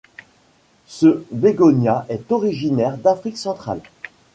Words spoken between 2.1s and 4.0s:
originaire d'Afrique centrale.